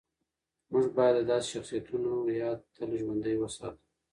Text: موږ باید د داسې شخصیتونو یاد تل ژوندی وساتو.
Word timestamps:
موږ 0.71 0.85
باید 0.97 1.15
د 1.17 1.21
داسې 1.31 1.47
شخصیتونو 1.53 2.11
یاد 2.41 2.59
تل 2.75 2.89
ژوندی 3.01 3.35
وساتو. 3.37 3.83